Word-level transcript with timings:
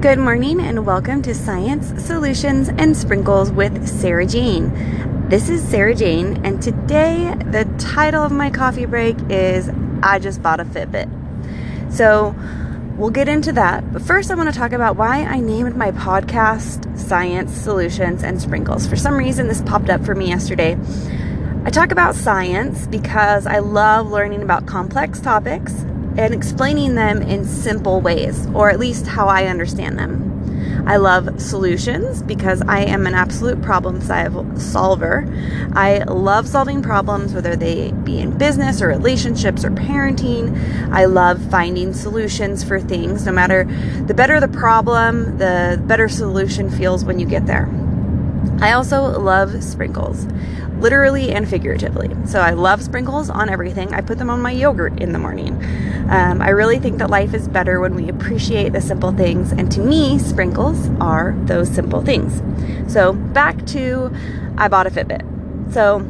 Good 0.00 0.18
morning 0.18 0.62
and 0.62 0.86
welcome 0.86 1.20
to 1.20 1.34
Science, 1.34 2.02
Solutions, 2.02 2.70
and 2.70 2.96
Sprinkles 2.96 3.50
with 3.50 3.86
Sarah 3.86 4.24
Jane. 4.24 4.72
This 5.28 5.50
is 5.50 5.62
Sarah 5.62 5.94
Jane, 5.94 6.40
and 6.42 6.62
today 6.62 7.34
the 7.50 7.66
title 7.76 8.22
of 8.22 8.32
my 8.32 8.48
coffee 8.48 8.86
break 8.86 9.18
is 9.28 9.68
I 10.02 10.18
Just 10.18 10.42
Bought 10.42 10.58
a 10.58 10.64
Fitbit. 10.64 11.92
So 11.92 12.34
we'll 12.96 13.10
get 13.10 13.28
into 13.28 13.52
that, 13.52 13.92
but 13.92 14.00
first 14.00 14.30
I 14.30 14.36
want 14.36 14.50
to 14.50 14.58
talk 14.58 14.72
about 14.72 14.96
why 14.96 15.22
I 15.24 15.38
named 15.38 15.76
my 15.76 15.90
podcast 15.90 16.98
Science, 16.98 17.52
Solutions, 17.52 18.22
and 18.22 18.40
Sprinkles. 18.40 18.86
For 18.86 18.96
some 18.96 19.18
reason, 19.18 19.48
this 19.48 19.60
popped 19.60 19.90
up 19.90 20.02
for 20.06 20.14
me 20.14 20.28
yesterday. 20.28 20.78
I 21.66 21.68
talk 21.68 21.92
about 21.92 22.14
science 22.14 22.86
because 22.86 23.46
I 23.46 23.58
love 23.58 24.10
learning 24.10 24.40
about 24.40 24.64
complex 24.64 25.20
topics 25.20 25.74
and 26.24 26.34
explaining 26.34 26.94
them 26.94 27.22
in 27.22 27.44
simple 27.44 28.00
ways, 28.00 28.46
or 28.54 28.70
at 28.70 28.78
least 28.78 29.06
how 29.06 29.26
I 29.26 29.46
understand 29.46 29.98
them. 29.98 30.26
I 30.86 30.96
love 30.96 31.40
solutions 31.40 32.22
because 32.22 32.62
I 32.62 32.80
am 32.80 33.06
an 33.06 33.14
absolute 33.14 33.62
problem 33.62 34.00
solver. 34.58 35.26
I 35.72 35.98
love 35.98 36.48
solving 36.48 36.82
problems, 36.82 37.32
whether 37.32 37.56
they 37.56 37.92
be 37.92 38.18
in 38.18 38.36
business 38.36 38.82
or 38.82 38.88
relationships 38.88 39.64
or 39.64 39.70
parenting. 39.70 40.92
I 40.92 41.04
love 41.06 41.42
finding 41.50 41.92
solutions 41.94 42.64
for 42.64 42.80
things. 42.80 43.24
No 43.24 43.32
matter 43.32 43.64
the 44.06 44.14
better 44.14 44.40
the 44.40 44.48
problem, 44.48 45.38
the 45.38 45.80
better 45.86 46.08
solution 46.08 46.70
feels 46.70 47.04
when 47.04 47.18
you 47.18 47.26
get 47.26 47.46
there. 47.46 47.68
I 48.60 48.72
also 48.72 49.18
love 49.18 49.62
sprinkles 49.62 50.26
literally 50.80 51.32
and 51.32 51.48
figuratively. 51.48 52.10
So 52.26 52.40
I 52.40 52.50
love 52.50 52.82
sprinkles 52.82 53.30
on 53.30 53.48
everything. 53.48 53.94
I 53.94 54.00
put 54.00 54.18
them 54.18 54.30
on 54.30 54.40
my 54.40 54.50
yogurt 54.50 55.00
in 55.00 55.12
the 55.12 55.18
morning. 55.18 55.54
Um, 56.10 56.42
I 56.42 56.48
really 56.50 56.78
think 56.78 56.98
that 56.98 57.10
life 57.10 57.34
is 57.34 57.46
better 57.48 57.80
when 57.80 57.94
we 57.94 58.08
appreciate 58.08 58.72
the 58.72 58.80
simple 58.80 59.12
things, 59.12 59.52
and 59.52 59.70
to 59.72 59.80
me, 59.80 60.18
sprinkles 60.18 60.88
are 61.00 61.34
those 61.44 61.68
simple 61.68 62.02
things. 62.02 62.42
So 62.92 63.12
back 63.12 63.64
to 63.66 64.12
I 64.56 64.68
bought 64.68 64.86
a 64.86 64.90
Fitbit. 64.90 65.72
So 65.72 66.00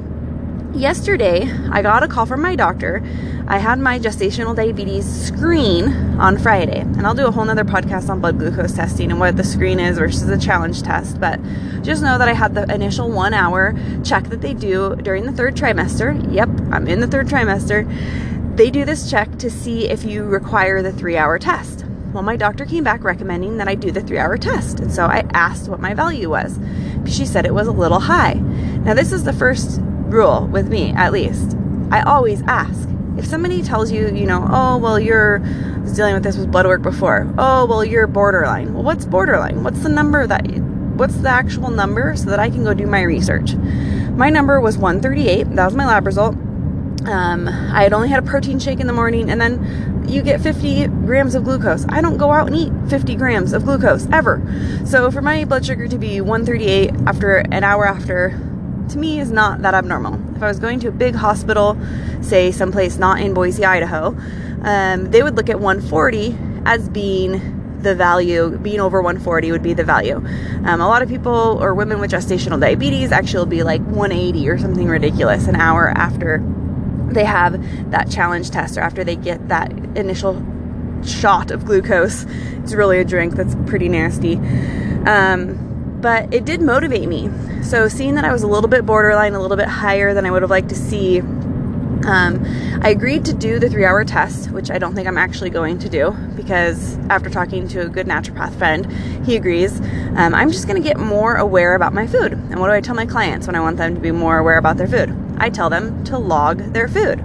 yesterday, 0.75 1.51
I 1.71 1.83
got 1.83 2.03
a 2.03 2.09
call 2.09 2.27
from 2.27 2.43
my 2.43 2.57
doctor. 2.57 3.03
I 3.47 3.59
had 3.59 3.79
my 3.79 3.99
gestational 3.99 4.55
diabetes 4.55 5.05
screen 5.05 5.89
on 6.21 6.39
Friday, 6.39 6.81
and 6.81 7.07
I'll 7.07 7.15
do 7.15 7.27
a 7.27 7.31
whole 7.31 7.45
nother 7.45 7.65
podcast 7.65 8.09
on 8.09 8.21
blood 8.21 8.39
glucose 8.39 8.73
testing 8.73 9.11
and 9.11 9.19
what 9.19 9.37
the 9.37 9.45
screen 9.45 9.81
is 9.81 9.99
versus 9.99 10.27
the 10.27 10.39
challenge 10.39 10.83
test. 10.83 11.21
But 11.21 11.41
just 11.83 12.03
know 12.03 12.19
that 12.19 12.29
I 12.29 12.33
had 12.33 12.55
the 12.55 12.73
initial 12.73 13.11
one 13.11 13.35
hour 13.35 13.75
check 14.05 14.25
that 14.29 14.41
they 14.41 14.55
do 14.55 14.97
during 14.97 15.27
the 15.27 15.33
third 15.33 15.57
trimester. 15.57 16.33
Yep, 16.33 16.49
I'm 16.71 16.87
in 16.87 17.01
the 17.01 17.07
third 17.07 17.27
trimester. 17.27 17.87
They 18.57 18.71
do 18.71 18.85
this 18.85 19.11
check 19.11 19.39
to 19.39 19.51
see 19.51 19.89
if 19.89 20.05
you 20.05 20.25
require 20.25 20.83
the 20.83 20.93
three 20.93 21.17
hour 21.17 21.39
test. 21.39 21.85
Well, 22.13 22.23
my 22.23 22.37
doctor 22.37 22.65
came 22.65 22.85
back 22.85 23.05
recommending 23.05 23.59
that 23.59 23.69
I 23.69 23.75
do 23.75 23.91
the 23.91 24.01
three 24.01 24.19
hour 24.19 24.37
test. 24.37 24.81
And 24.81 24.93
so 24.93 25.07
I 25.07 25.25
asked 25.33 25.69
what 25.69 25.81
my 25.81 25.95
value 25.95 26.29
was. 26.29 26.59
She 27.07 27.25
said 27.25 27.47
it 27.47 27.55
was 27.55 27.67
a 27.67 27.73
little 27.73 28.01
high. 28.01 28.35
Now, 28.35 28.95
this 28.95 29.13
is 29.13 29.25
the 29.25 29.33
first 29.33 29.81
rule 30.11 30.47
with 30.47 30.69
me, 30.69 30.93
at 30.93 31.13
least. 31.13 31.57
I 31.91 32.03
always 32.03 32.43
ask. 32.43 32.89
If 33.17 33.27
somebody 33.27 33.63
tells 33.63 33.91
you, 33.91 34.09
you 34.09 34.27
know, 34.27 34.47
oh, 34.51 34.79
well, 34.79 34.99
you're 34.99 35.39
dealing 35.95 36.15
with 36.15 36.23
this 36.23 36.37
with 36.37 36.51
blood 36.51 36.67
work 36.67 36.83
before. 36.83 37.33
Oh, 37.39 37.67
well, 37.67 37.85
you're 37.85 38.07
borderline. 38.07 38.73
Well, 38.73 38.83
what's 38.83 39.05
borderline? 39.05 39.63
What's 39.63 39.83
the 39.83 39.89
number 39.89 40.27
that, 40.27 40.47
what's 40.97 41.17
the 41.17 41.29
actual 41.29 41.71
number 41.71 42.15
so 42.17 42.31
that 42.31 42.39
I 42.39 42.51
can 42.51 42.65
go 42.65 42.75
do 42.75 42.87
my 42.87 43.03
research? 43.03 43.55
My 43.55 44.31
number 44.31 44.61
was 44.61 44.79
138. 44.79 45.55
That 45.57 45.65
was 45.65 45.75
my 45.75 45.87
lab 45.87 46.07
result. 46.07 46.37
Um, 47.07 47.49
I 47.49 47.83
had 47.83 47.93
only 47.93 48.09
had 48.09 48.23
a 48.23 48.27
protein 48.27 48.59
shake 48.59 48.81
in 48.81 48.87
the 48.87 48.93
morning, 48.93 49.31
and 49.31 49.41
then 49.41 50.05
you 50.09 50.23
get 50.23 50.41
50 50.41 50.87
grams 50.87 51.35
of 51.35 51.45
glucose. 51.45 51.87
I 51.89 52.01
don't 52.01 52.19
go 52.19 52.31
out 52.31 52.47
and 52.47 52.57
eat 52.57 52.73
50 52.89 53.15
grams 53.17 53.53
of 53.53 53.65
glucose 53.65 54.07
ever. 54.13 54.43
So 54.85 55.11
for 55.11 55.23
my 55.23 55.45
blood 55.45 55.65
sugar 55.65 55.89
to 55.89 55.99
be 55.99 56.21
138 56.21 56.91
after 57.07 57.37
an 57.37 57.65
hour 57.65 57.87
after 57.87 58.39
to 58.91 58.99
me 58.99 59.21
is 59.21 59.31
not 59.31 59.63
that 59.63 59.75
abnormal. 59.75 60.21
If 60.37 60.43
I 60.43 60.49
was 60.49 60.59
going 60.59 60.81
to 60.81 60.89
a 60.89 60.93
big 60.93 61.15
hospital, 61.15 61.79
say 62.21 62.53
someplace 62.53 62.99
not 62.99 63.21
in 63.21 63.35
Boise, 63.35 63.65
Idaho, 63.65 64.17
um, 64.63 65.11
they 65.11 65.23
would 65.23 65.37
look 65.37 65.49
at 65.49 65.61
140 65.61 66.37
as 66.67 66.89
being 66.89 67.57
the 67.83 67.95
value, 67.95 68.59
being 68.59 68.81
over 68.81 69.01
140 69.01 69.53
would 69.53 69.63
be 69.63 69.73
the 69.73 69.85
value. 69.85 70.17
Um, 70.17 70.81
a 70.81 70.87
lot 70.87 71.03
of 71.03 71.09
people 71.09 71.59
or 71.63 71.75
women 71.75 72.01
with 72.01 72.11
gestational 72.11 72.61
diabetes 72.61 73.13
actually 73.13 73.39
will 73.39 73.47
be 73.47 73.63
like 73.63 73.81
180 73.83 74.49
or 74.49 74.59
something 74.59 74.87
ridiculous 74.87 75.47
an 75.47 75.57
hour 75.57 75.89
after 75.89 76.45
they 77.13 77.25
have 77.25 77.91
that 77.91 78.11
challenge 78.11 78.51
test 78.51 78.77
or 78.77 78.81
after 78.81 79.03
they 79.03 79.17
get 79.17 79.49
that 79.49 79.73
initial 79.97 80.45
shot 81.05 81.51
of 81.51 81.65
glucose. 81.65 82.27
It's 82.63 82.75
really 82.75 82.99
a 82.99 83.05
drink 83.05 83.35
that's 83.35 83.55
pretty 83.67 83.89
nasty. 83.89 84.37
Um, 85.07 85.70
but 86.01 86.33
it 86.33 86.45
did 86.45 86.61
motivate 86.61 87.09
me. 87.09 87.31
So 87.63 87.89
seeing 87.89 88.15
that 88.15 88.25
I 88.25 88.33
was 88.33 88.43
a 88.43 88.47
little 88.47 88.69
bit 88.69 88.87
borderline, 88.87 89.35
a 89.35 89.41
little 89.41 89.57
bit 89.57 89.69
higher 89.69 90.15
than 90.15 90.27
I 90.27 90.31
would 90.31 90.43
have 90.43 90.51
liked 90.51 90.71
to 90.71 90.75
see, 90.75 91.21
um, 91.21 92.45
I 92.83 92.89
agreed 92.91 93.27
to 93.27 93.35
do 93.35 93.59
the 93.59 93.69
three 93.69 93.85
hour 93.85 94.05
test, 94.05 94.51
which 94.51 94.71
I 94.71 94.79
don't 94.79 94.95
think 94.95 95.07
I'm 95.07 95.19
actually 95.19 95.51
going 95.51 95.79
to 95.81 95.89
do 95.89 96.13
because 96.35 96.97
after 97.11 97.29
talking 97.29 97.69
to 97.69 97.83
a 97.83 97.89
good 97.89 98.07
naturopath 98.07 98.57
friend, 98.57 98.91
he 99.27 99.37
agrees. 99.37 99.81
Um, 100.17 100.35
I'm 100.35 100.51
just 100.51 100.67
going 100.67 100.83
to 100.83 100.89
get 100.89 100.99
more 100.99 101.37
aware 101.37 101.75
about 101.75 101.93
my 101.93 102.07
food. 102.07 102.33
And 102.33 102.59
what 102.59 102.69
do 102.69 102.73
I 102.73 102.81
tell 102.81 102.95
my 102.95 103.07
clients 103.07 103.47
when 103.47 103.55
I 103.55 103.61
want 103.61 103.77
them 103.77 103.95
to 103.95 104.01
be 104.01 104.13
more 104.13 104.39
aware 104.39 104.59
about 104.59 104.79
their 104.79 104.89
food? 104.89 105.15
I 105.39 105.51
tell 105.51 105.71
them 105.71 106.05
to 106.05 106.19
log 106.19 106.73
their 106.73 106.89
food. 106.89 107.23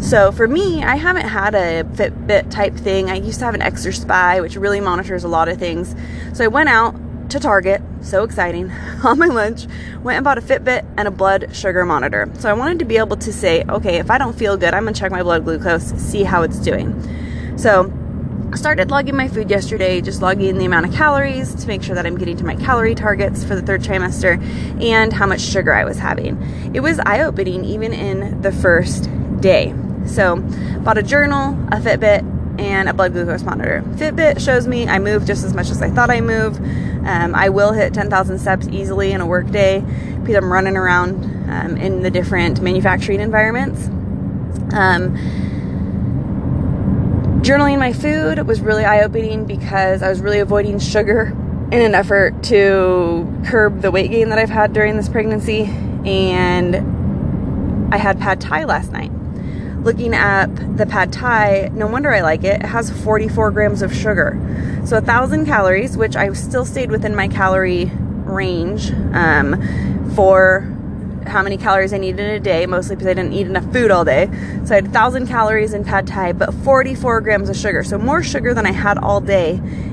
So 0.00 0.32
for 0.32 0.48
me, 0.48 0.82
I 0.82 0.96
haven't 0.96 1.28
had 1.28 1.54
a 1.54 1.84
Fitbit 1.84 2.50
type 2.50 2.74
thing. 2.74 3.10
I 3.10 3.16
used 3.16 3.38
to 3.40 3.44
have 3.44 3.54
an 3.54 3.60
Exerspy, 3.60 4.40
which 4.40 4.56
really 4.56 4.80
monitors 4.80 5.24
a 5.24 5.28
lot 5.28 5.48
of 5.48 5.58
things. 5.58 5.94
So 6.32 6.44
I 6.44 6.48
went 6.48 6.70
out 6.70 6.94
to 7.30 7.40
Target, 7.40 7.82
so 8.00 8.24
exciting, 8.24 8.70
on 9.04 9.18
my 9.18 9.26
lunch, 9.26 9.66
went 10.02 10.16
and 10.16 10.24
bought 10.24 10.38
a 10.38 10.40
Fitbit 10.40 10.84
and 10.96 11.08
a 11.08 11.10
blood 11.10 11.54
sugar 11.54 11.84
monitor. 11.84 12.30
So 12.38 12.50
I 12.50 12.52
wanted 12.52 12.78
to 12.80 12.84
be 12.84 12.96
able 12.96 13.16
to 13.16 13.32
say, 13.32 13.64
okay, 13.68 13.96
if 13.96 14.10
I 14.10 14.18
don't 14.18 14.36
feel 14.36 14.56
good, 14.56 14.74
I'm 14.74 14.84
gonna 14.84 14.94
check 14.94 15.10
my 15.10 15.22
blood 15.22 15.44
glucose, 15.44 15.92
see 16.00 16.24
how 16.24 16.42
it's 16.42 16.58
doing. 16.58 17.56
So 17.56 17.92
I 18.52 18.56
started 18.56 18.90
logging 18.90 19.16
my 19.16 19.28
food 19.28 19.48
yesterday, 19.48 20.00
just 20.00 20.22
logging 20.22 20.58
the 20.58 20.64
amount 20.64 20.86
of 20.86 20.92
calories 20.92 21.54
to 21.54 21.68
make 21.68 21.82
sure 21.82 21.94
that 21.94 22.04
I'm 22.04 22.18
getting 22.18 22.36
to 22.38 22.44
my 22.44 22.56
calorie 22.56 22.96
targets 22.96 23.44
for 23.44 23.54
the 23.54 23.62
third 23.62 23.82
trimester 23.82 24.42
and 24.82 25.12
how 25.12 25.26
much 25.26 25.40
sugar 25.40 25.72
I 25.72 25.84
was 25.84 25.98
having. 25.98 26.40
It 26.74 26.80
was 26.80 26.98
eye 27.00 27.22
opening 27.22 27.64
even 27.64 27.92
in 27.92 28.42
the 28.42 28.50
first 28.50 29.08
day. 29.40 29.72
So, 30.06 30.36
bought 30.82 30.98
a 30.98 31.02
journal, 31.02 31.52
a 31.68 31.76
Fitbit, 31.76 32.40
and 32.58 32.88
a 32.88 32.92
blood 32.92 33.12
glucose 33.12 33.42
monitor. 33.42 33.82
Fitbit 33.92 34.44
shows 34.44 34.66
me 34.66 34.86
I 34.86 34.98
move 34.98 35.24
just 35.24 35.44
as 35.44 35.54
much 35.54 35.70
as 35.70 35.80
I 35.80 35.88
thought 35.88 36.10
I 36.10 36.20
move. 36.20 36.58
Um, 37.04 37.34
I 37.34 37.48
will 37.48 37.72
hit 37.72 37.94
10,000 37.94 38.38
steps 38.38 38.68
easily 38.68 39.12
in 39.12 39.20
a 39.20 39.26
workday 39.26 39.80
because 40.20 40.36
I'm 40.36 40.52
running 40.52 40.76
around 40.76 41.24
um, 41.50 41.76
in 41.76 42.02
the 42.02 42.10
different 42.10 42.60
manufacturing 42.60 43.20
environments. 43.20 43.86
Um, 44.74 45.16
journaling 47.42 47.78
my 47.78 47.92
food 47.92 48.46
was 48.46 48.60
really 48.60 48.84
eye 48.84 49.02
opening 49.02 49.46
because 49.46 50.02
I 50.02 50.08
was 50.08 50.20
really 50.20 50.40
avoiding 50.40 50.78
sugar 50.78 51.28
in 51.72 51.82
an 51.82 51.94
effort 51.94 52.42
to 52.44 53.42
curb 53.46 53.80
the 53.80 53.90
weight 53.90 54.10
gain 54.10 54.28
that 54.28 54.38
I've 54.38 54.50
had 54.50 54.72
during 54.72 54.96
this 54.96 55.08
pregnancy. 55.08 55.64
And 56.04 56.76
I 57.94 57.96
had 57.96 58.18
pad 58.20 58.40
thai 58.40 58.64
last 58.64 58.92
night 58.92 59.10
looking 59.82 60.14
at 60.14 60.46
the 60.76 60.86
pad 60.86 61.12
thai, 61.12 61.70
no 61.72 61.86
wonder 61.86 62.12
I 62.12 62.20
like 62.20 62.44
it. 62.44 62.62
It 62.62 62.66
has 62.66 62.90
44 62.90 63.50
grams 63.50 63.82
of 63.82 63.94
sugar. 63.94 64.38
So 64.84 64.98
a 64.98 65.00
thousand 65.00 65.46
calories, 65.46 65.96
which 65.96 66.16
I 66.16 66.32
still 66.32 66.64
stayed 66.64 66.90
within 66.90 67.14
my 67.14 67.28
calorie 67.28 67.86
range 68.24 68.92
um, 69.12 70.12
for 70.14 70.76
how 71.26 71.42
many 71.42 71.56
calories 71.56 71.92
I 71.92 71.98
needed 71.98 72.20
in 72.20 72.30
a 72.30 72.40
day, 72.40 72.66
mostly 72.66 72.96
because 72.96 73.08
I 73.08 73.14
didn't 73.14 73.32
eat 73.32 73.46
enough 73.46 73.70
food 73.72 73.90
all 73.90 74.04
day. 74.04 74.26
So 74.64 74.72
I 74.72 74.76
had 74.76 74.84
1,000 74.84 75.26
calories 75.26 75.74
in 75.74 75.84
pad 75.84 76.06
thai, 76.06 76.32
but 76.32 76.52
44 76.52 77.20
grams 77.20 77.48
of 77.48 77.56
sugar. 77.56 77.84
So 77.84 77.98
more 77.98 78.22
sugar 78.22 78.54
than 78.54 78.66
I 78.66 78.72
had 78.72 78.98
all 78.98 79.20
day 79.20 79.52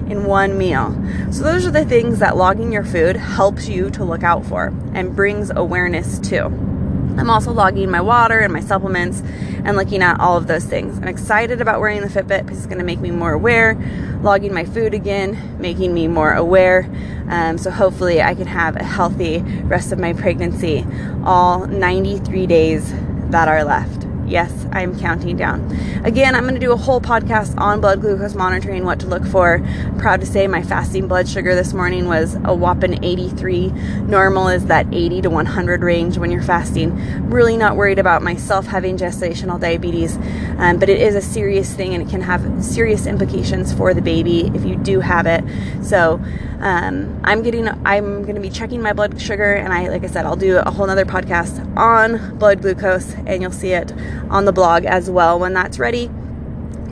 in 0.09 0.25
one 0.25 0.58
meal. 0.58 0.92
So 1.31 1.44
those 1.44 1.66
are 1.66 1.72
the 1.72 1.86
things 1.86 2.19
that 2.19 2.38
logging 2.38 2.72
your 2.72 2.84
food 2.84 3.16
helps 3.16 3.68
you 3.68 3.89
to 3.92 4.04
look 4.04 4.24
out 4.24 4.45
for 4.45 4.74
and 4.94 5.16
brings 5.16 5.51
awareness 5.51 6.19
to. 6.30 6.76
I'm 7.18 7.30
also 7.30 7.52
logging 7.52 7.90
my 7.90 8.02
water 8.02 8.40
and 8.40 8.54
my 8.54 8.60
supplements 8.60 9.22
and 9.66 9.75
looking 9.75 10.02
at 10.02 10.19
all 10.19 10.38
of 10.38 10.48
those 10.48 10.66
things. 10.66 10.98
I'm 10.98 11.08
excited 11.08 11.62
about 11.62 11.80
wearing 11.80 12.02
the 12.02 12.08
Fitbit 12.08 12.44
because 12.44 12.58
it's 12.58 12.68
going 12.68 12.78
to 12.78 12.86
make 12.86 13.00
me 13.00 13.12
more 13.12 13.34
aware, 13.34 13.75
logging 14.22 14.54
my 14.54 14.66
food 14.66 14.94
again, 14.94 15.58
making 15.60 15.94
me 15.94 16.08
more 16.08 16.34
aware. 16.34 16.90
Um, 17.30 17.58
so 17.58 17.72
hopefully, 17.72 18.22
I 18.22 18.36
can 18.36 18.48
have 18.48 18.75
a 18.75 18.84
healthy 18.84 19.40
rest 19.64 19.92
of 19.92 20.00
my 20.00 20.14
pregnancy, 20.14 20.86
all 21.25 21.68
93 21.68 22.48
days 22.48 22.94
that 23.30 23.48
are 23.48 23.63
left. 23.63 24.06
Yes, 24.27 24.51
I'm 24.74 25.00
counting 25.00 25.38
down. 25.38 25.71
Again, 26.03 26.35
I'm 26.35 26.44
going 26.44 26.53
to 26.56 26.59
do 26.59 26.74
a 26.74 26.77
whole 26.77 27.00
podcast 27.00 27.57
on 27.57 27.79
blood 27.79 28.01
glucose 28.01 28.35
monitoring, 28.35 28.83
what 28.83 29.00
to 29.00 29.07
look 29.07 29.25
for. 29.25 29.63
I'm 29.63 29.97
proud 29.97 30.19
to 30.19 30.25
say 30.25 30.47
my 30.47 30.62
fasting 30.62 31.07
blood 31.07 31.29
sugar 31.29 31.56
this 31.56 31.74
morning 31.74 32.07
was 32.07 32.35
a 32.44 32.53
whopping 32.53 33.01
83. 33.01 33.69
Normal 34.01 34.50
is 34.50 34.65
that 34.65 34.85
80 34.91 35.21
to 35.21 35.29
100 35.29 35.81
range 35.81 36.18
when 36.18 36.29
you're 36.29 36.44
fasting. 36.44 37.29
really 37.29 37.56
not 37.56 37.77
worried 37.77 38.00
about 38.00 38.21
myself 38.21 38.65
having 38.65 38.97
gestational 38.97 39.57
diabetes, 39.57 40.18
um, 40.57 40.77
but 40.77 40.89
it 40.89 41.00
is 41.00 41.15
a 41.15 41.21
serious 41.21 41.74
thing 41.74 41.94
and 41.94 42.03
it 42.06 42.09
can 42.09 42.21
have 42.21 42.63
serious 42.63 43.07
implications 43.07 43.74
for 43.74 43.94
the 43.94 44.01
baby 44.01 44.51
if 44.53 44.65
you 44.65 44.75
do 44.75 45.00
have 45.00 45.25
it. 45.25 45.41
So 45.81 46.19
um, 46.59 47.21
I'm 47.24 47.44
getting, 47.44 47.68
I'm 47.86 48.24
going 48.24 48.36
to 48.36 48.42
be 48.42 48.50
checking 48.50 48.81
my 48.81 48.94
blood 48.94 49.19
sugar, 49.21 49.54
and 49.54 49.71
I, 49.71 49.89
like 49.89 50.04
I 50.04 50.07
said, 50.07 50.25
I'll 50.25 50.36
do 50.36 50.57
a 50.57 50.71
whole 50.71 50.89
other 50.89 51.06
podcast 51.06 51.75
on 51.77 52.38
blood 52.38 52.62
glucose, 52.62 53.13
and 53.25 53.42
you'll 53.42 53.51
see 53.51 53.71
it 53.71 53.94
on 54.30 54.45
the 54.45 54.51
blog 54.51 54.86
as 54.86 55.09
well 55.09 55.39
when 55.39 55.54
that's 55.54 55.80
ready. 55.80 56.09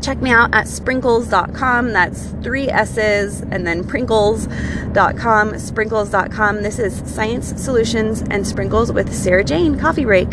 Check 0.01 0.21
me 0.21 0.29
out 0.29 0.53
at 0.53 0.67
sprinkles.com. 0.67 1.91
That's 1.91 2.27
three 2.43 2.69
S's 2.69 3.41
and 3.41 3.65
then 3.65 3.83
prinkles.com, 3.83 5.57
sprinkles.com. 5.57 6.61
This 6.61 6.77
is 6.77 7.01
Science 7.11 7.59
Solutions 7.59 8.21
and 8.29 8.45
Sprinkles 8.45 8.91
with 8.91 9.11
Sarah 9.11 9.43
Jane 9.43 9.79
Coffee 9.79 10.05
Break. 10.05 10.29